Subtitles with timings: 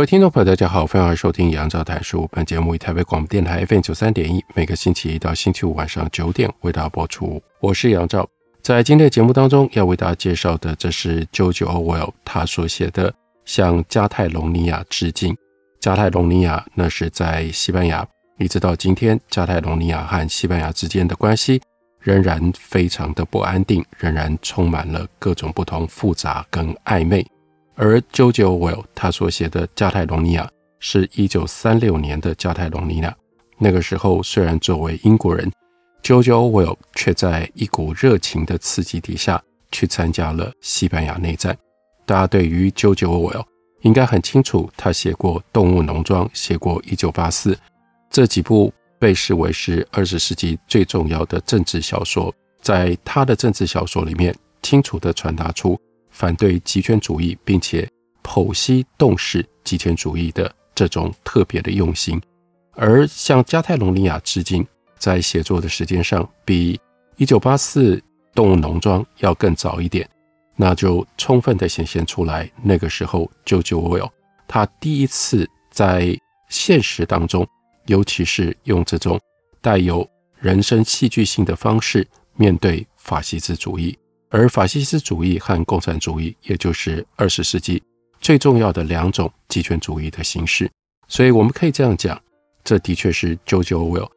[0.00, 2.26] 各位听众朋友，大家好，欢迎收听杨照谈书。
[2.32, 7.38] 本节目以台北广播电台 FM 九三点一，每个星期一到星期五晚上九点为大家播出。
[7.60, 8.26] 我是杨照，
[8.62, 13.10] 在今天的节目当中要为大家介绍的，这是 Jojo Orwell 他所写的
[13.44, 15.34] 《向加泰隆尼亚致敬》。
[15.80, 18.02] 加泰隆尼亚那是在西班牙，
[18.38, 21.60] 一直到今天，加泰隆尼亚和西班牙之间的关系
[21.98, 27.22] 仍然非常的不安定，仍然充满了各种不同复杂跟暧昧。
[27.74, 30.44] 而 jojo well 他所写的《加泰隆尼亚》
[30.78, 33.16] 是一九三六年的加泰隆尼亚。
[33.58, 35.50] 那个时候，虽然作为英国人
[36.02, 41.56] jojo well 却在一股热情的刺激底下去参加了西班牙内战。
[42.06, 43.44] 大家对于 jojo well
[43.82, 47.52] 应该很清楚，他写过《动物农庄》，写过《一九八四》
[48.10, 52.34] 这几部被视为是二十世纪最重要的政治小说。
[52.60, 55.80] 在他的政治小说里面，清楚地传达出。
[56.20, 57.88] 反对极权主义，并且
[58.22, 62.20] 剖析洞悉极权主义的这种特别的用心，
[62.72, 64.62] 而向加泰隆尼亚致敬，
[64.98, 66.76] 在写作的时间上比
[67.16, 67.98] 《一九八四
[68.34, 70.06] 动物农庄》要更早一点，
[70.56, 74.10] 那就充分地显现出来，那个时候 George
[74.46, 76.14] 他第一次在
[76.50, 77.48] 现实当中，
[77.86, 79.18] 尤其是用这种
[79.62, 80.06] 带有
[80.36, 82.06] 人生戏剧性的方式
[82.36, 83.96] 面对法西斯主义。
[84.30, 87.82] 而法西斯主义和共产主义，也就是二十世纪
[88.20, 90.70] 最重要的两种极权主义的形式，
[91.08, 92.20] 所以我们可以这样讲，
[92.62, 94.08] 这的确是 George Orwell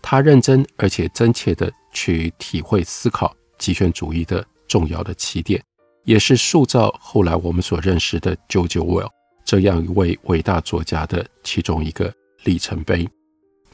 [0.00, 5.60] 他认真而且真切地去体会思考极权主义的重要的起点，
[6.04, 9.10] 也是塑造后来我们所认识的 George Orwell
[9.44, 13.08] 这样一位伟大作家的其中一个里程碑。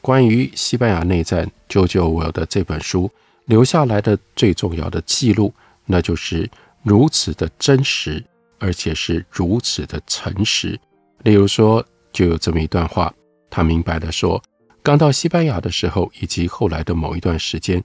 [0.01, 3.11] 关于西班牙内战，George Orwell 的这本书
[3.45, 5.53] 留下来的最重要的记录。
[5.85, 6.49] 那就是
[6.81, 8.23] 如此的真实，
[8.59, 10.79] 而且是如此的诚实。
[11.23, 13.13] 例如说，就有这么一段话，
[13.49, 14.41] 他明白地说：
[14.81, 17.83] 刚到西班牙的时候，以及后来的某一段时间，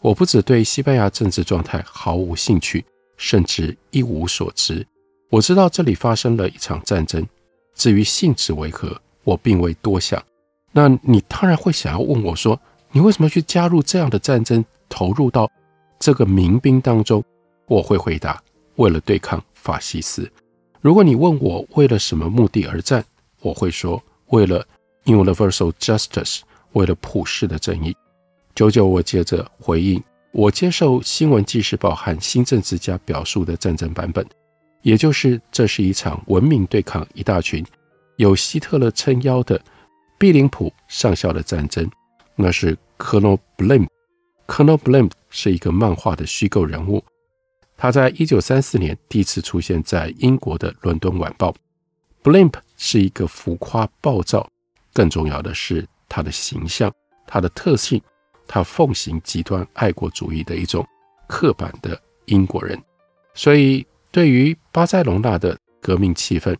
[0.00, 2.84] 我不止对西班牙政治状态毫无兴趣，
[3.16, 4.86] 甚至一无所知。
[5.28, 7.26] 我知道这里发生了一场战争，
[7.74, 10.22] 至于性质为何，我并未多想。
[10.72, 12.58] 那你当然会想要问我说：
[12.92, 15.50] 你为什么去加入这样的战争，投入到
[15.98, 17.22] 这个民兵当中？
[17.70, 18.42] 我会回答：
[18.74, 20.28] 为了对抗法西斯。
[20.80, 23.04] 如果你问我为了什么目的而战，
[23.42, 24.66] 我会说为了
[25.04, 26.40] universal justice，
[26.72, 27.96] 为了普世的正义。
[28.56, 34.26] 九九，我接着回应：我接受《新闻纪事报》和《新政治家》表述的战争版本，
[34.82, 37.64] 也就是这是一场文明对抗一大群
[38.16, 39.62] 有希特勒撑腰的
[40.18, 41.88] 毕林普上校的战争。
[42.34, 43.86] 那是 Colonel Blimp。
[44.48, 47.04] Colonel Blimp 是一个漫画的虚构人物。
[47.82, 51.50] 他在一九三四年第一次出现在英国的《伦敦晚报》。
[52.22, 54.46] Blimp 是一个浮夸暴躁，
[54.92, 56.92] 更重要的是他的形象、
[57.26, 57.98] 他的特性，
[58.46, 60.86] 他奉行极端爱国主义的一种
[61.26, 62.78] 刻板的英国人。
[63.32, 66.54] 所以，对于巴塞隆纳的革命气氛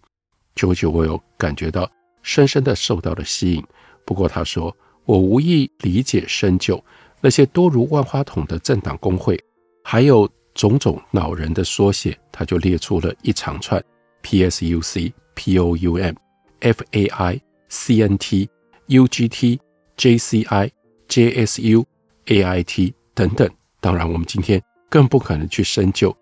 [0.54, 1.86] 久久我有感觉到
[2.22, 3.62] 深深的受到了吸引。
[4.06, 6.82] 不过，他说：“我无意理解深究
[7.20, 9.38] 那些多如万花筒的政党工会，
[9.84, 13.82] 还有。”种种恼人的缩写，他就列出了一长串
[14.22, 16.14] ：P S U C、P O U M、
[16.60, 18.48] F A I、C N T、
[18.86, 19.60] U G T、
[19.96, 20.70] J C I、
[21.08, 21.86] J S U、
[22.26, 23.48] A I T 等等。
[23.80, 26.14] 当然，我们今天更不可能去深究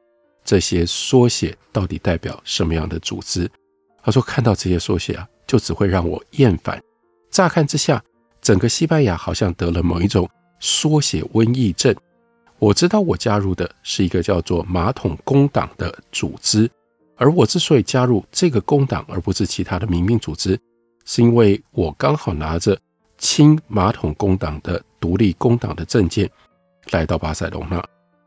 [0.44, 3.50] 这些缩写到底代表什么样的组织。
[4.02, 6.80] 他说，看到这些缩写啊，就只会让我厌烦。
[7.30, 8.02] 乍看之下，
[8.40, 10.28] 整个西班牙好像得了某一种
[10.60, 11.94] 缩写瘟疫症。
[12.58, 16.68] 我知道我加入的是一个叫做马桶工党的组织，
[17.16, 20.60] 而我之所以加入这个工党而不是其他的民兵组织，
[21.04, 22.76] 是因为我刚好拿着
[23.16, 26.28] 亲马桶工党的独立工党的证件
[26.90, 27.80] 来到巴塞隆纳，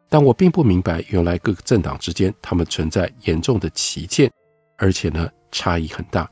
[0.08, 4.32] 但我并不明白原来各个政党之间他们存在严重的歧见，
[4.78, 6.30] 而且呢差异很大。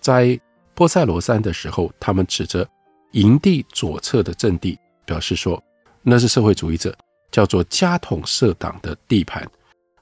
[0.00, 0.40] 在
[0.74, 2.66] 波塞罗山的时候，他们指着
[3.10, 5.62] 营地左侧的阵地，表示说
[6.00, 6.96] 那是社会主义者。
[7.32, 9.44] 叫做加统社党的地盘，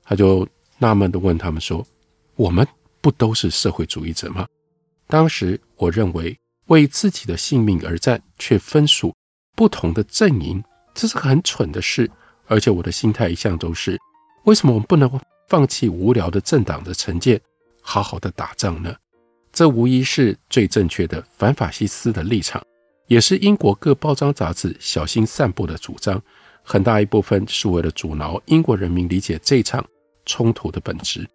[0.04, 0.46] 他就
[0.76, 1.86] 纳闷地问他们说
[2.36, 2.66] ：“我们
[3.00, 4.46] 不都是社会主义者吗？”
[5.08, 9.14] 当时我认为，为自己的性命而战，却分属
[9.56, 10.62] 不同的阵营，
[10.94, 12.10] 这是很蠢的事。
[12.46, 13.96] 而且我的心态一向都是：
[14.44, 15.08] 为什么我们不能
[15.48, 17.40] 放弃无聊的政党的成见，
[17.80, 18.92] 好好的打仗呢？
[19.52, 22.60] 这无疑是最正确的反法西斯的立场，
[23.06, 26.20] 也是英国各报章杂志小心散布的主张。
[26.72, 29.84] 很大一部分是为了阻挠英国人民理解这场
[30.24, 31.28] 冲突的本质。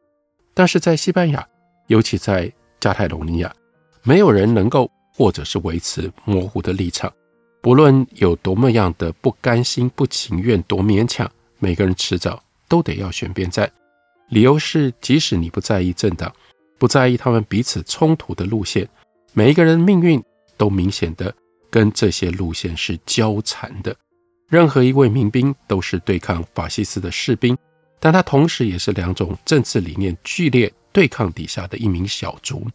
[0.54, 1.46] 但是在西班牙，
[1.88, 2.50] 尤其在
[2.80, 3.54] 加泰隆尼亚，
[4.02, 7.12] 没有人能够或者是维持模糊的立场。
[7.62, 11.30] 不论有多么样的不甘心、不情愿、多勉强，
[11.60, 13.70] 每个人迟早都得要选边站。
[14.30, 16.34] 理由是，即使你不在意政党，
[16.78, 18.88] 不在意他们彼此冲突的路线，
[19.34, 20.24] 每一个人命运
[20.56, 21.36] 都明显的
[21.70, 23.94] 跟这些路线是交缠的。
[24.48, 27.58] 任何一位民兵都是对抗法西斯的士兵，
[28.00, 32.68] 但他同时也是两种政治理念剧烈对抗底下的一名小卒。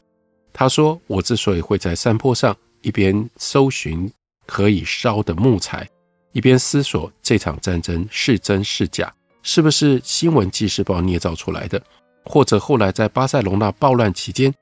[0.52, 4.10] 他说：“我之所以会在山坡上一边搜寻
[4.46, 5.88] 可以烧的木材，
[6.32, 9.14] 一边思索这场战争是真是假，
[9.44, 11.80] 是不是新闻纪事报捏造出来的，
[12.24, 14.52] 或者后来在巴塞隆纳暴乱期间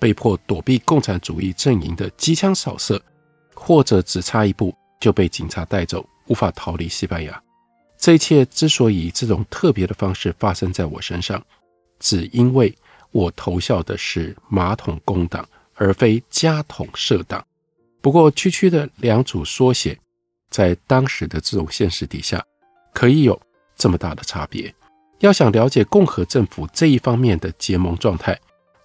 [0.00, 3.00] 被迫躲避共产主义阵营的机枪扫射，
[3.54, 7.42] 或者只差一步就被警察带走。”无法逃离西班牙。
[7.98, 11.42] 这一切之所以这种特别的方式发生在我身上，
[11.98, 12.72] 只因为
[13.10, 17.44] 我投效的是马桶工党，而非家统社党。
[18.02, 19.98] 不过，区区的两组缩写，
[20.50, 22.44] 在当时的这种现实底下，
[22.92, 23.40] 可以有
[23.76, 24.72] 这么大的差别。
[25.20, 28.38] 要想了解共和政府这一方面的结盟状态，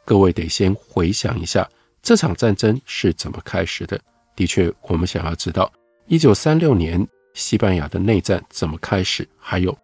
[0.05, 1.69] 各位得先回想一下
[2.01, 3.99] 这场战争是怎么开始的。
[4.37, 5.69] 的确，我们想要知道，
[6.07, 7.05] 一九三六年。
[7.33, 9.27] 西班牙的内战怎么开始？
[9.37, 9.77] 还有，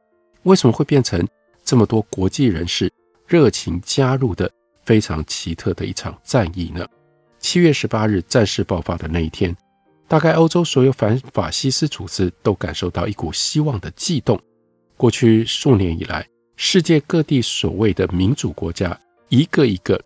[0.44, 1.26] 为什么会变成
[1.64, 2.92] 这么多国际人士
[3.26, 4.52] 热情加入的
[4.86, 6.88] 非常奇特的一场战役呢？
[7.40, 9.56] 七月十八日战事爆发的那一天，
[10.08, 14.40] 大概欧洲所有反法西斯组织都感受到一股希望的悸动。
[14.96, 20.02] 过去数年以来，世界各地所谓的民主国家一个一个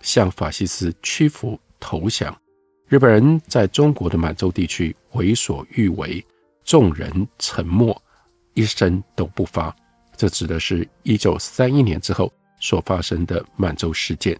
[0.00, 2.34] 向法西斯屈服投降。
[2.88, 6.24] 日本人在中国的满洲地区为所欲为。
[6.70, 8.00] 众人沉默，
[8.54, 9.74] 一声都不发。
[10.16, 14.38] 这指的是一九三一年之后所发生的满洲事件。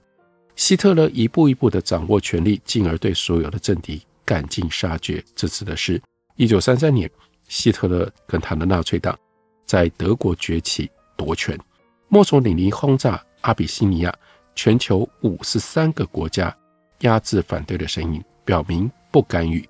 [0.54, 5.20] 希特勒一步一步地掌握权力，进而对所有的政敌赶尽杀绝。
[5.34, 6.00] 这指的是
[6.36, 7.10] 一九三三年，
[7.48, 9.18] 希特勒跟他的纳粹党
[9.64, 11.58] 在德国崛起夺权。
[12.06, 14.14] 墨索里尼轰炸阿比西尼亚，
[14.54, 16.56] 全球五十三个国家
[17.00, 19.68] 压制反对的声音，表明不干预。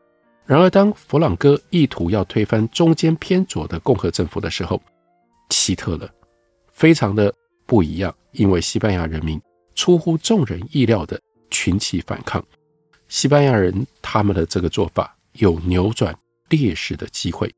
[0.50, 4.82] 然而，当弗朗哥意图要推翻中间偏左的共和政府的时候，
[5.50, 6.10] 希特勒
[6.72, 7.32] 非常的
[7.66, 9.40] 不一样，因为西班牙人民
[9.76, 11.20] 出乎众人意料的
[11.52, 12.44] 群起反抗。
[13.06, 16.12] 西班牙人他们的这个做法有扭转
[16.48, 17.48] 劣势的机会，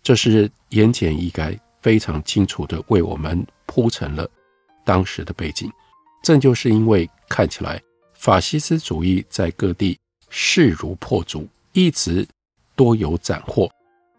[0.00, 4.24] 这是言简意赅、非常清楚的为我们铺陈了
[4.84, 5.68] 当时的背景。
[6.22, 7.82] 正就是因为看起来
[8.14, 9.98] 法西斯主义在各地
[10.28, 12.24] 势如破竹，一直。
[12.76, 13.68] 多有斩获，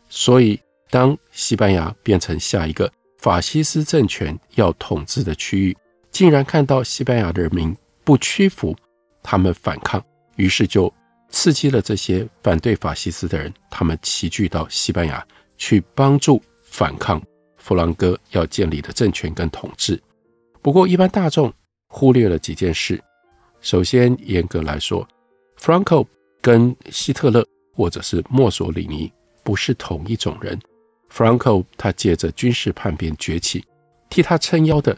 [0.09, 0.59] 所以
[0.89, 5.77] 当西班牙变成下一个法西斯政权要统治的区域，
[6.11, 8.75] 竟然看到西班牙的人民不屈服，
[9.21, 10.03] 他们反抗，
[10.35, 10.93] 于是就
[11.29, 15.25] 刺激了这些反对法西斯的人，他们齐聚到西班牙
[15.57, 17.21] 去帮助反抗
[17.57, 20.01] 弗朗哥要建立的政权跟统治。
[20.61, 21.53] 不过，一般大众
[21.87, 23.01] 忽略了几件事。
[23.59, 25.05] 首先，严格来说，
[25.57, 26.05] 弗朗哥
[26.41, 27.45] 跟希特勒。
[27.77, 30.59] 或者是墨索里尼不是同一种人。
[31.09, 33.63] 弗朗哥他借着军事叛变崛起，
[34.09, 34.97] 替他撑腰的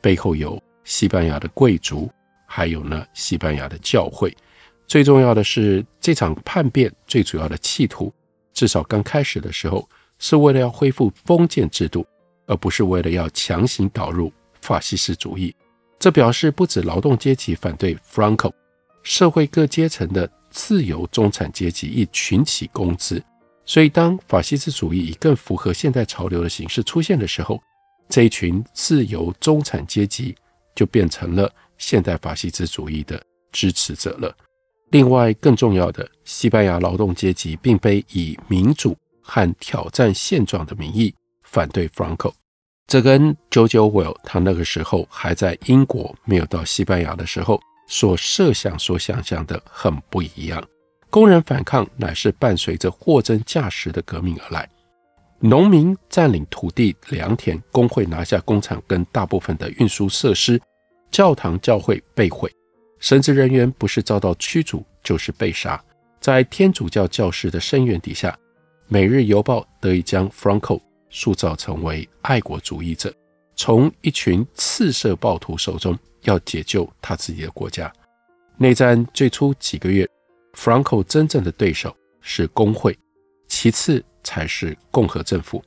[0.00, 2.10] 背后有西班牙的贵族，
[2.46, 4.34] 还有呢西班牙的教会。
[4.86, 8.10] 最重要的是，这场叛变最主要的企图，
[8.54, 9.86] 至少刚开始的时候，
[10.18, 12.06] 是为了要恢复封建制度，
[12.46, 15.54] 而不是为了要强行导入法西斯主义。
[15.98, 18.50] 这表示不止劳动阶级反对弗朗哥，
[19.02, 20.26] 社会各阶层的。
[20.54, 23.20] 自由中产阶级一群起攻之，
[23.66, 27.60] 所以当法西斯主义以更符合现代潮流的形式出现的时候，
[28.08, 30.32] 这一群自由中产阶级
[30.72, 33.20] 就变成了现代法西斯主义的
[33.50, 34.32] 支持者了。
[34.90, 42.32] 另外，更重要的，西班牙劳动阶级并非以民主和挑战现状的名义反对 Franco，，
[42.86, 47.60] 这跟 George Orwell 他那个时候还在英国，没有到西班牙的时候。
[47.86, 50.62] 所设想、所想象的很不一样。
[51.10, 54.68] 工人反抗乃是伴随着货真价实的革命而来。
[55.40, 60.60] 农民占领土地、良田，工会拿下工厂跟大部分的运输设施，
[61.10, 62.50] 教堂、教会被毁，
[62.98, 65.82] 神职人员不是遭到驱逐，就是被杀。
[66.18, 68.30] 在天主教教士的声援底下，
[68.88, 73.14] 《每日邮报》得以将 Franco 塑造成为爱国主义者，
[73.54, 77.92] 从一群刺杀暴徒手中要解救他自己的国家。
[78.58, 80.08] 内战最初几个月
[80.54, 82.98] ，Franco 真正的对手是工会，
[83.48, 84.04] 其次。
[84.26, 85.62] 才是共和政府。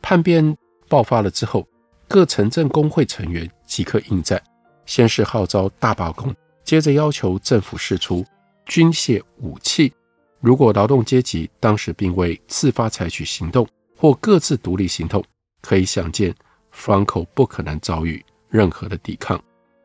[0.00, 0.56] 叛变
[0.88, 1.68] 爆发了之后，
[2.08, 4.42] 各城镇工会成员即刻应战，
[4.86, 6.34] 先是号召大罢工，
[6.64, 8.24] 接着要求政府释出
[8.64, 9.92] 军械武器。
[10.40, 15.22] 如果劳动阶级当时并未自发采取行动或各自独立行动，
[15.60, 16.34] 可以想见
[16.74, 19.38] ，Franco 不可能遭遇任何的抵抗。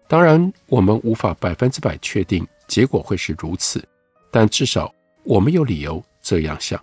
[0.08, 3.84] 当然，我们无法百分之百确定结果会是如此，
[4.30, 4.94] 但至少
[5.24, 6.80] 我们有理由这样想。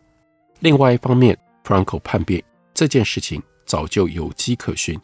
[0.61, 2.43] 另外一方面，Franco 叛变
[2.75, 4.99] 这件事情早就有迹可循，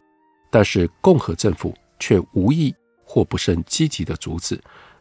[0.50, 4.61] 但是共和政府却无意或不甚积极地阻止。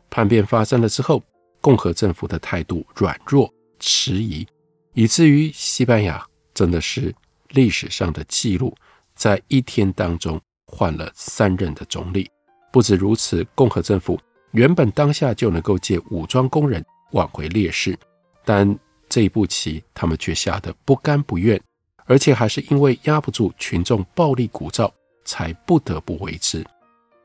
[0.09, 1.23] 叛变发生了之后，
[1.61, 4.45] 共和政府的态度软弱迟疑，
[4.93, 7.13] 以至于西班牙真的是
[7.49, 8.75] 历史上的记录，
[9.15, 12.29] 在一天当中换了三任的总理。
[12.75, 14.19] 不止如此，共和政府
[14.51, 17.97] 原本当下就能够借武装工人挽回劣势，
[18.43, 18.77] 但
[19.07, 21.57] 这一步棋，他们却下得不甘不愿，
[22.03, 24.91] 而且还是因为压不住群众暴力鼓噪，
[25.23, 26.65] 才不得不为之。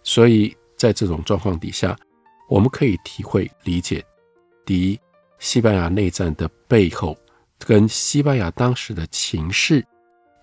[0.04, 1.98] 所以在这种状况底下，
[2.48, 4.04] 我们可以体会理解：
[4.64, 5.00] 第一，
[5.40, 7.18] 西班牙内战的背后
[7.58, 9.84] 跟西班牙当时的情势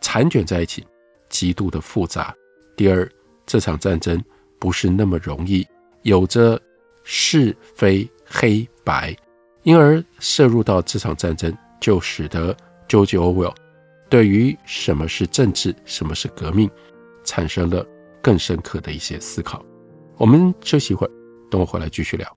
[0.02, 0.86] 缠卷在一起，
[1.30, 2.36] 极度的复杂；
[2.76, 3.10] 第二，
[3.46, 4.22] 这场战争
[4.60, 5.68] 不是那么容易，
[6.04, 6.60] 有着
[7.04, 9.16] 是非黑白。
[9.64, 12.56] 因而涉入到这场战争，就使得
[12.88, 13.54] George Orwell
[14.10, 16.70] 对于什么是政治、什么是革命，
[17.26, 17.86] 产生了
[18.22, 19.66] 更深刻的一些思考。
[20.16, 21.12] 我们休息一会儿，
[21.52, 22.37] 等我回来继续聊。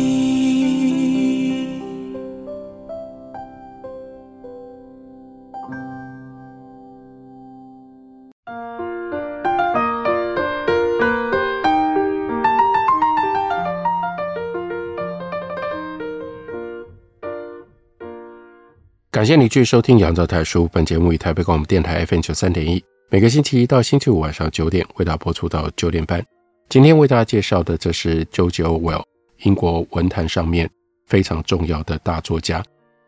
[19.21, 20.65] 感谢你继续收听《杨照泰书》。
[20.69, 26.25] 本节目以台北广播电台 FM 九三点一，每个星期一到星期五晚上九点为大家播出到九点半。
[26.69, 29.03] 今天为大家介绍的，这是 George Orwell，
[29.43, 30.67] 英国文坛上面
[31.05, 32.63] 非常重要的大作家。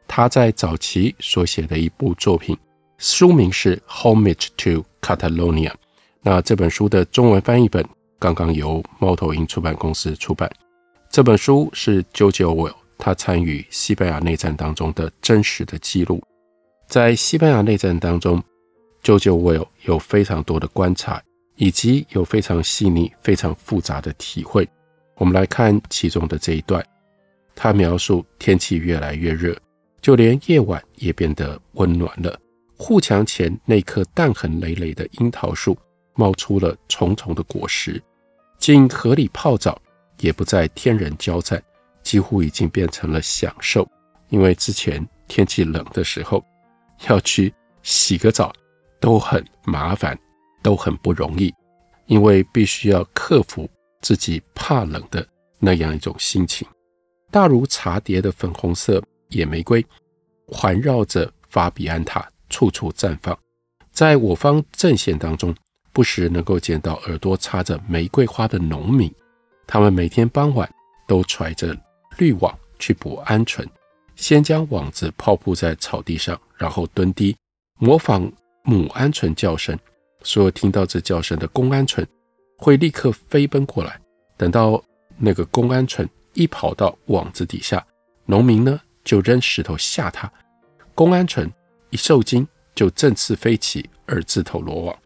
[0.08, 2.55] 他在早期所写的一部作品，
[3.00, 5.72] 书名是《Homage to Catalonia》。
[6.22, 7.84] 那这本书的中文翻译本
[8.20, 10.48] 刚刚由猫头鹰出版公司出版。
[11.10, 12.75] 这本书是 George Orwell。
[12.97, 16.21] 他参与西班牙内战当中的真实的记录，
[16.88, 18.41] 在西班牙内战当中
[19.03, 21.21] ，George Orwell 有非常多的观察，
[21.55, 24.67] 以及有非常细腻、非常复杂的体会。
[25.15, 26.83] 我们来看其中的这一段，
[27.55, 29.55] 他描述天气越来越热，
[30.01, 32.39] 就连夜晚也变得温暖了。
[32.75, 35.77] 护墙前那棵弹痕累累的樱桃树
[36.15, 38.01] 冒出了重重的果实，
[38.57, 39.79] 进河里泡澡
[40.19, 41.62] 也不再天人交战。
[42.03, 43.88] 几乎已经变成了享受，
[44.29, 46.43] 因为之前天气冷的时候，
[47.07, 48.53] 要去洗个澡
[49.00, 50.17] 都很麻烦，
[50.62, 51.53] 都很不容易，
[52.05, 53.69] 因为必须要克服
[54.01, 55.25] 自己怕冷的
[55.60, 56.67] 那样一种心情。
[57.31, 59.83] 大如茶蝶的粉红色野玫瑰，
[60.45, 63.38] 环绕着法比安塔，处处绽放。
[63.91, 65.55] 在我方阵线当中，
[65.91, 69.13] 不时能够见到耳朵插着玫瑰花的农民，
[69.65, 70.69] 他们每天傍晚
[71.07, 71.75] 都揣着
[72.17, 73.65] 滤网去捕鹌鹑。
[74.15, 77.36] 先将网子抛布在草地上，然后蹲低，
[77.79, 78.32] 模仿
[78.63, 79.77] 母鹌鹑叫声。
[80.22, 82.05] 所有听到这叫声的公鹌鹑
[82.58, 84.00] 会立刻飞奔过来。
[84.38, 84.82] 等到
[85.17, 87.86] 那个公鹌鹑一跑到网子底下，
[88.25, 90.32] 农民呢就扔石头吓它。
[90.96, 91.50] 公鹌鹑
[91.89, 94.98] 一受惊就振翅飞起，而自投罗网。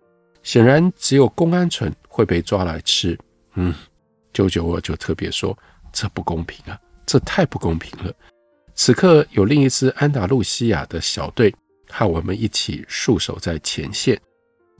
[0.43, 3.17] 显然，只有公鹌鹑会被抓来吃。
[3.55, 3.73] 嗯，
[4.31, 5.57] 九九二就特别说
[5.91, 8.13] ：“这不公平啊，这太不公平了。”
[8.75, 11.51] 此刻有另一支安达路西亚的小队
[11.89, 14.21] 和我们一起戍守在前线，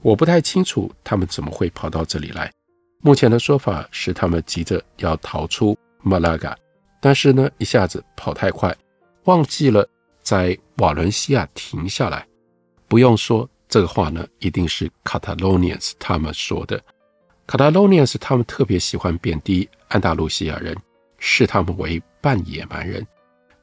[0.02, 2.48] 我不太清楚他们怎么会跑到这里来。
[3.00, 6.56] 目前的说法是他们急着要逃出马拉嘎，
[7.00, 8.72] 但是呢，一下子跑太快，
[9.24, 9.84] 忘记了
[10.22, 12.24] 在瓦伦西亚停下来。
[12.86, 16.80] 不用说这个话呢，一定是 Catalonians 他们说的。
[17.48, 20.76] Catalonians 他们特别喜欢贬低安达路西亚人，
[21.18, 23.06] 视他们为半野蛮人。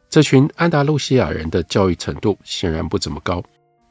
[0.09, 3.43] 这群安达路西亚人的教育程度显然不怎么高，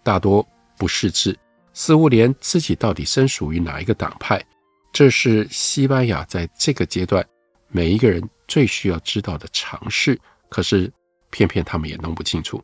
[0.03, 0.45] 大多
[0.77, 1.39] 不识字，
[1.73, 4.45] 似乎连自己到底身属于哪一个党派，
[4.93, 7.25] 这是西班牙在这个阶段
[7.69, 10.21] 每一个人最需要知道的常识。
[10.49, 10.93] 可是
[11.31, 12.61] 偏偏他们也弄不清楚，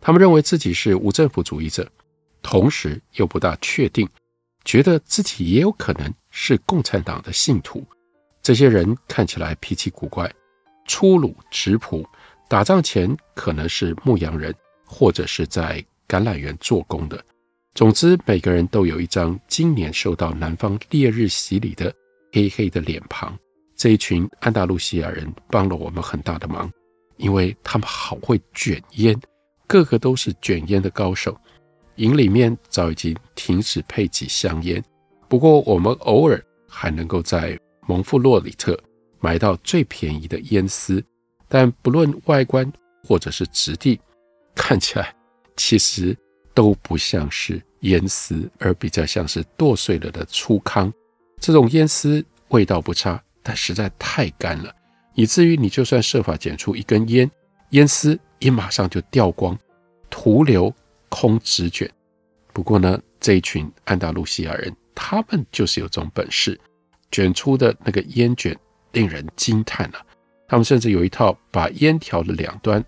[0.00, 1.88] 他们认为自己是无政府主义者，
[2.42, 4.08] 同时又不大确定，
[4.64, 7.86] 觉得自己也有可能是共产党的信徒。
[8.42, 10.28] 这些人看起来脾气古怪，
[10.86, 12.04] 粗鲁质朴。
[12.48, 17.24] 打仗前可能是牧羊人，或者是在橄榄园做工的。
[17.74, 21.90] 总之，每个人都有一张今年受到南方烈日洗礼的
[22.32, 23.34] 黑黑的脸庞。
[23.74, 26.70] 这一群安达路西亚人帮了我们很大的忙，
[27.16, 29.18] 因为他们好会卷烟，
[29.66, 31.34] 个个都是卷烟的高手。
[31.96, 34.82] 营里面早已经停止配给香烟，
[35.26, 38.78] 不过我们偶尔还能够在蒙富洛里特
[39.22, 41.02] 买到最便宜的烟丝。
[41.48, 42.70] 但不论外观
[43.02, 43.98] 或者是质地，
[44.54, 45.14] 看起来
[45.56, 46.16] 其实
[46.54, 50.92] 都不像是烟丝，而比较像是剁碎了的粗糠。
[51.40, 54.74] 这种烟丝味道不差，但实在太干了，
[55.14, 57.30] 以至于你就算设法捡出一根烟，
[57.70, 59.58] 烟丝也马上就掉光，
[60.08, 60.74] 徒留
[61.08, 61.90] 空纸卷。
[62.52, 66.58] 不过呢，这一群安达路西亚人，他们就是有种本事，
[67.10, 68.56] 卷出的那个烟卷
[68.92, 70.06] 令人惊叹了。
[70.46, 72.84] 他们甚至有一套把烟条的两端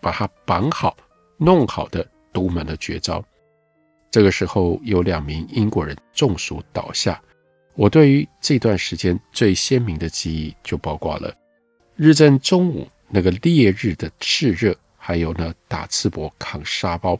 [0.00, 0.96] 把它绑好、
[1.36, 3.24] 弄好的独门的绝招。
[4.10, 7.20] 这个时候，有两名英国人中暑倒下。
[7.74, 11.34] 我对于这段时间最鲜明的记忆，就包括了
[11.96, 17.18] 日正中午那个烈日的炽热，还有呢打赤膊扛沙包，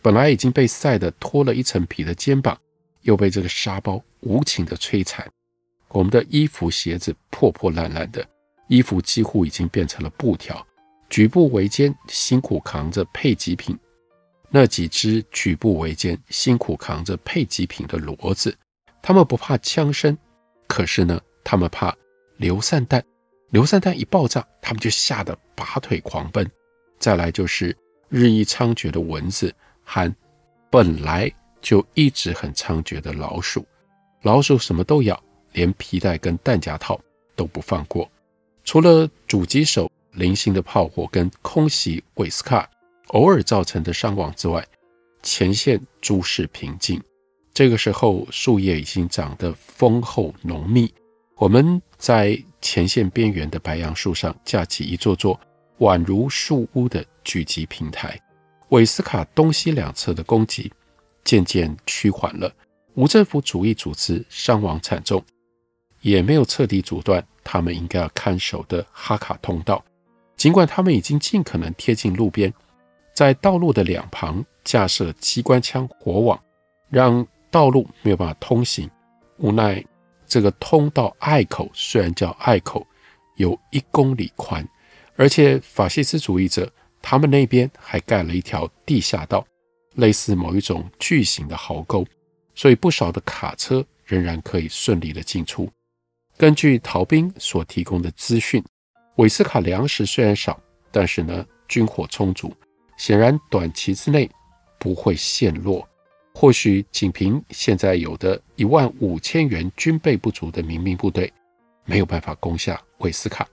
[0.00, 2.56] 本来已经被晒得脱了一层皮的肩膀，
[3.02, 5.28] 又被这个沙包无情的摧残。
[5.88, 8.26] 我们的衣服、鞋子破破烂烂的。
[8.68, 10.66] 衣服几乎已经变成了布条，
[11.08, 13.78] 举步维艰，辛苦扛着配给品。
[14.50, 18.56] 那几只举步维艰、辛苦扛着配给品的骡子，
[19.00, 20.16] 他们不怕枪声，
[20.66, 21.94] 可是呢，他们怕
[22.36, 23.04] 流散弹。
[23.50, 26.48] 流散弹一爆炸，他们就吓得拔腿狂奔。
[26.98, 27.76] 再来就是
[28.08, 30.12] 日益猖獗的蚊子和
[30.70, 33.64] 本来就一直很猖獗的老鼠。
[34.22, 35.22] 老鼠什么都咬，
[35.56, 37.00] 连皮带跟弹夹套
[37.34, 38.08] 都不放过。
[38.62, 42.68] 除了狙击手零星的炮火跟空袭韦斯卡
[43.08, 44.64] 偶尔造成的伤亡之外，
[45.22, 47.02] 前线诸事平静。
[47.54, 50.92] 这个时候，树叶已经长得丰厚浓密。
[51.36, 55.38] 我们在前线边缘的白杨树上架起一座座
[55.78, 58.20] 宛如树屋的狙击平台。
[58.70, 60.70] 韦斯卡东西两侧的攻击
[61.24, 62.52] 渐渐趋缓了，
[62.94, 65.22] 无政府主义组织伤亡惨重，
[66.10, 67.24] 也没有彻底阻断。
[67.42, 69.84] 他们应该要看守的哈卡通道，
[70.36, 72.52] 尽管他们已经尽可能贴近路边，
[73.14, 76.40] 在道路的两旁架设机关枪火网，
[76.90, 78.90] 让道路没有办法通行。
[79.38, 79.84] 无奈
[80.26, 82.86] 这个通道隘口虽然叫隘口，
[83.36, 84.66] 有一公里宽，
[85.16, 89.46] 而且法西斯主义者他们那边还盖了一条地下道，
[89.94, 92.04] 类似某一种巨型的壕沟，
[92.56, 95.70] 所以不少的卡车仍然可以顺利的进出。
[96.38, 98.62] 根据逃兵所提供的资讯，
[99.16, 100.60] 韦斯卡粮食虽然少，
[100.92, 102.54] 但是呢，军火充足，
[102.98, 104.30] 显然短期之内
[104.78, 105.88] 不会陷落。
[106.34, 111.32] 或许仅凭现在有的一万五千元军备不足的民兵部队，
[111.86, 113.48] 没有办法攻下韦斯卡。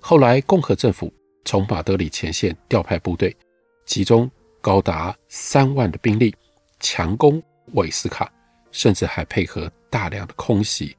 [0.00, 1.12] 后来，共和政府
[1.44, 3.36] 从马德里前线调派部队，
[3.84, 4.28] 集中
[4.60, 6.34] 高达三万的兵力，
[6.80, 7.40] 强攻
[7.74, 8.28] 韦斯卡，
[8.72, 10.96] 甚至还配合大量的空袭，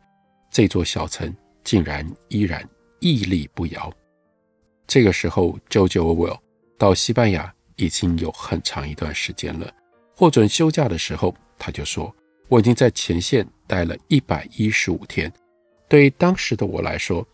[0.52, 1.34] 这座小城
[1.64, 2.62] 竟然依然
[3.00, 3.92] 屹立不摇。
[4.86, 6.38] 这个时候，George Orwell
[6.78, 9.74] 到西班牙已经有很长一段时间了。
[10.14, 12.14] 获准休假的时候，他就说
[12.50, 15.32] ：“我已经在前线待了一百一十五天。
[15.88, 17.26] 对当时的我来说，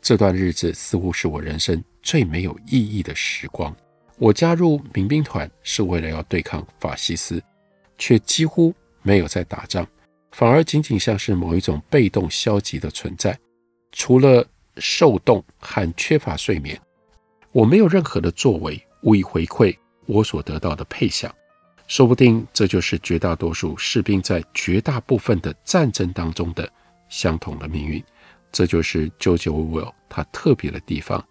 [0.00, 3.74] 这段日子似乎是我人生最没有意义的时光。
[4.16, 7.42] 我加入民兵团是为了要对抗法西斯，
[7.98, 9.86] 却几乎没有在打仗，
[10.32, 13.38] 反而仅仅像是某一种被动消极的存在。
[13.92, 14.44] 除了
[14.78, 16.80] 受冻和缺乏睡眠，
[17.52, 21.32] 我没有任何的作为，无以回馈我所得到的配享。”
[21.88, 26.66] 说不定这就是绝大多数士兵在绝大部分的战争当中的
[27.10, 28.02] 相同的命运。
[28.50, 31.22] 这就是 George Orwell 他特别的地方。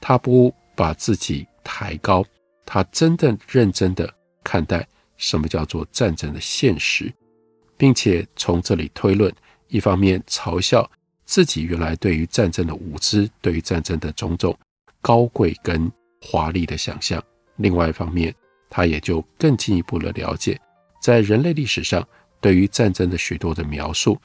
[0.00, 2.24] 他不把自己抬高，
[2.64, 4.12] 他真的认真的
[4.44, 4.86] 看待
[5.16, 7.12] 什么叫做战争的现实，
[7.76, 9.32] 并且从这里推论：
[9.68, 10.90] 一方面嘲笑
[11.24, 14.56] 自己原来对于战争的无知，对于战争的种种
[15.00, 17.20] 高贵跟华丽的想象；
[17.56, 18.34] 另外一方面。
[18.76, 20.60] 他也就更进一步的了解，
[21.00, 22.04] 在人类历史上，
[22.40, 24.20] 对于战争的许多的描述，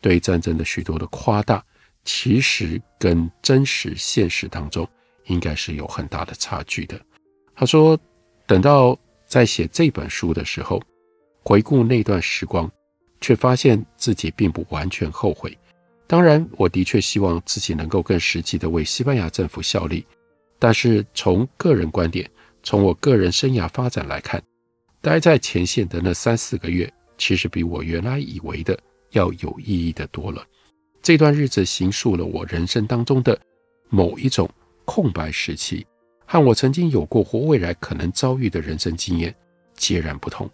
[0.00, 1.64] 对于战争的许多的夸大，
[2.04, 4.84] 其实跟真实现实当中
[5.26, 7.00] 应该是有很大的差距的。
[7.54, 7.96] 他说，
[8.44, 10.82] 等到在写这本书的时候，
[11.44, 12.68] 回顾那段时光，
[13.22, 15.56] 却发现自己并不完全后悔。
[16.06, 20.04] 当然，我的确希望自己能够更实际的为西班牙政府效力，
[20.58, 22.30] 但是从个人观点。
[22.64, 24.40] 从我个人生涯发展来看，
[25.00, 28.78] 待在前线的那三四个月，其实比我原来以为的
[29.10, 30.46] 要有意义的多了。
[31.02, 33.36] 这段日子形塑了我人生当中的
[33.88, 34.48] 某一种
[34.84, 35.84] 空白时期，
[36.24, 39.34] 和我曾经有过或未来可能遭遇的人生经验
[39.74, 40.48] 截然不同。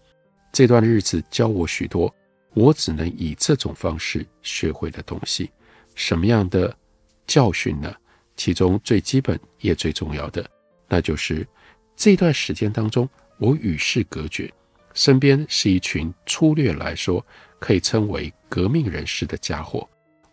[0.50, 2.10] 这段日子教我许多，
[2.54, 5.50] 我只能以这种方式学会的东西。
[5.94, 6.76] 什么样的
[7.26, 7.94] 教训呢？
[8.36, 10.48] 其中最基本也最重要的，
[10.88, 11.46] 那就是。
[11.96, 13.08] 这段时间当中，
[13.38, 14.48] 我与世隔绝，
[14.94, 17.26] 身边是一群粗略来说
[17.58, 19.84] 可以称为革命人士的家伙。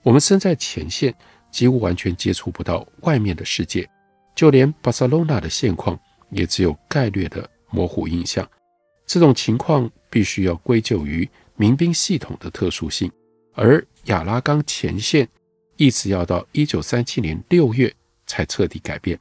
[0.04, 1.12] 我们身在前线，
[1.50, 3.90] 几乎完全接触不到外面的世界，
[4.36, 6.00] 就连巴塞罗那的现况
[6.30, 8.48] 也只有概略的模糊印象。
[9.08, 13.12] 这种情况必须要归咎于民兵系统的特殊性，
[13.54, 15.28] 而亚拉冈前线
[15.78, 17.94] 一直要到一九三七年六月
[18.28, 19.18] 才彻底改变。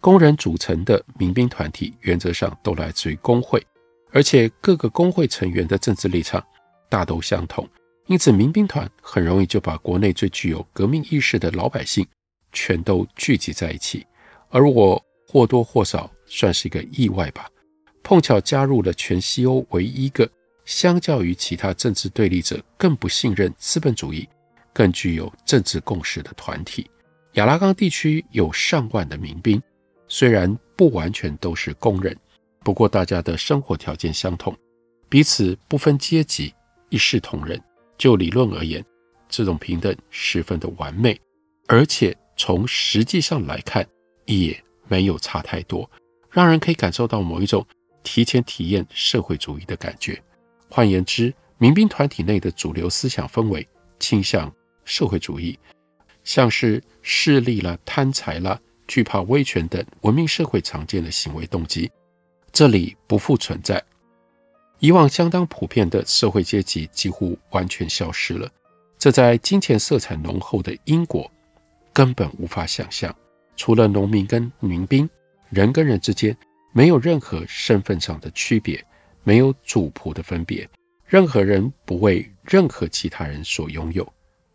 [0.00, 3.64] 工人组成的民兵团体原则上都来自于工会，
[4.10, 6.44] 而且各个工会成员的政治立场
[6.88, 7.68] 大都相同，
[8.06, 12.06] 因此民兵团很容易就把国内最具有革命意识的老百姓
[12.52, 14.06] 全都聚集在一起。
[14.48, 17.50] 而我或多或少算是一个意外吧，
[18.02, 20.30] 碰巧加入了全西欧唯一一个
[20.66, 24.28] 相较于其他政治对立者更不信任资本主义、
[24.74, 26.90] 更具有政治共识的团体。
[27.34, 29.62] 亚拉冈地区有上万的民兵。
[30.08, 32.16] 虽然不完全都是工人，
[32.62, 34.56] 不过大家的生活条件相同，
[35.08, 36.54] 彼此不分阶级，
[36.90, 37.60] 一视同仁。
[37.98, 38.84] 就理论而言，
[39.28, 41.18] 这种平等十分的完美，
[41.66, 43.84] 而且从实际上来看，
[44.26, 45.90] 也没有差太多，
[46.30, 47.66] 让人可以感受到某一种
[48.02, 50.22] 提前体验社会主义的感觉。
[50.68, 53.66] 换言之，民兵团体内的主流思想氛围
[53.98, 54.52] 倾向
[54.84, 55.58] 社会主义，
[56.24, 58.60] 像是势利啦、贪财啦。
[58.88, 61.90] 惧怕威权等文明社会常见的行为动机，
[62.52, 63.82] 这里不复存在。
[64.78, 68.48] 以往相当普遍的社会阶级几乎完全消失了。
[68.96, 71.28] 这在金钱色彩浓厚的英国
[71.92, 73.12] 根本无法想象。
[73.56, 75.10] 除了农民跟民兵，
[75.48, 76.36] 人跟人之间
[76.72, 78.80] 没有任何身份上的区别，
[79.26, 80.68] 没有主仆的分别，
[81.04, 84.06] 任何人不为任何其他人所拥有。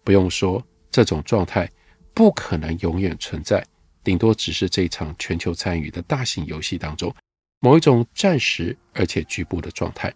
[0.01, 1.69] 不用说，这种状态
[2.13, 3.61] 不可能永远存在。
[4.01, 7.13] 顶多只是这一场全球参与的大型游戏当中
[7.59, 10.11] 某一种暂时而且局部的状态。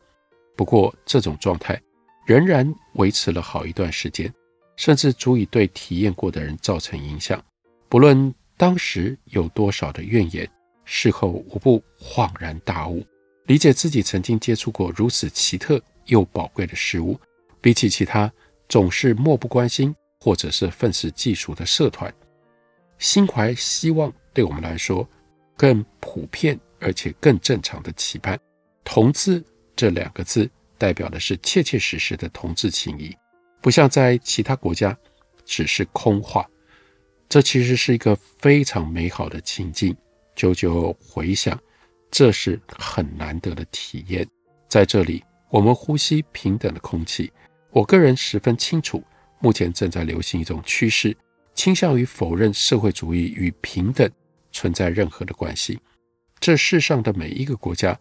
[0.56, 1.78] 不过，这种状态
[2.26, 4.34] 仍然维持了好一段时间，
[4.78, 7.44] 甚至足以对体验过的人造成影响。
[7.90, 10.50] 不论当时有多少的怨言，
[10.86, 13.06] 事后无不恍然大悟，
[13.46, 17.20] 理解自己曾经接触过如此奇特又宝贵的事物，
[17.62, 18.32] 比起其他
[18.68, 22.14] 总是漠不关心或者是愤世嫉俗的社团。
[22.98, 25.08] 心怀希望，对我们来说
[25.56, 28.40] 更普遍而且更正常的期盼。
[28.84, 29.44] 同志
[29.76, 33.16] 这两个字代表的是切切实实的同志情谊，
[33.62, 34.98] 不像在其他国家
[35.46, 36.48] 只是空话。
[37.28, 39.96] 这其实是一个非常美好的情境。
[40.36, 41.60] 久久回想，
[42.16, 44.26] 这是很难得的体验。
[44.70, 47.30] 在这里，我们呼吸平等的空气。
[47.72, 49.04] 我个人十分清楚，
[49.42, 51.14] 目前正在流行一种趋势，
[51.54, 54.10] 倾向于否认社会主义与平等
[54.54, 55.78] 存在任何的关系。
[56.40, 58.00] 这世上的每一个国家，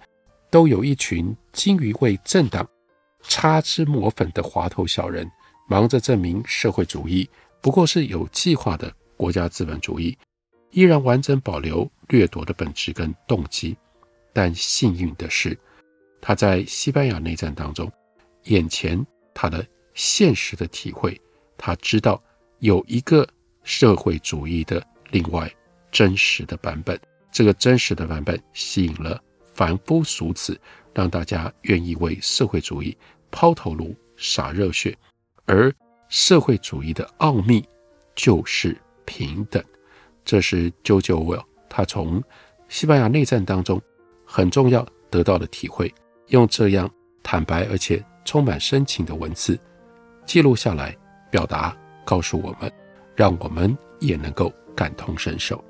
[0.49, 2.65] 都有一群精于为政党
[3.23, 5.29] 擦脂抹粉的滑头小人，
[5.69, 7.29] 忙着证明社会主义
[7.61, 10.17] 不过是有计划的国家资本主义，
[10.71, 13.77] 依然完整保留掠夺的本质跟动机。
[14.35, 15.57] 但幸运的是，
[16.21, 17.91] 他在西班牙内战当中，
[18.45, 21.19] 眼前他的现实的体会，
[21.57, 22.23] 他知道
[22.59, 23.27] 有一个
[23.63, 25.51] 社会主义的另外
[25.91, 27.01] 真实的版本。
[27.31, 30.61] 这个真实的版本吸引了凡夫俗子，
[30.93, 32.97] 让大家愿意为社会主义
[33.31, 34.97] 抛头颅、洒热血。
[35.47, 35.73] 而
[36.09, 37.65] 社会主义的奥秘
[38.15, 39.63] 就是平等，
[40.25, 42.23] 这是 j o j o w e l l 他从
[42.69, 43.81] 西班牙内战当中
[44.37, 45.95] 很重要得到的体会。
[46.31, 46.91] 用这样
[47.23, 49.57] 坦白而且充满深情的文字
[50.27, 50.93] 记录下来，
[51.31, 51.73] 表达
[52.05, 52.69] 告诉我们，
[53.15, 55.63] 让我们也能够感同身受。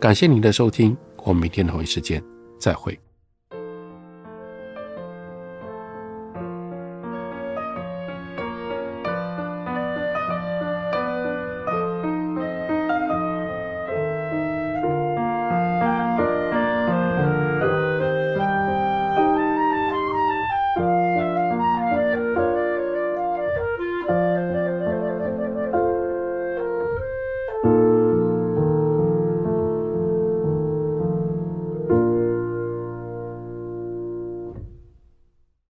[0.00, 2.22] 感谢您的收听，我们明天同一时间
[2.58, 2.98] 再会。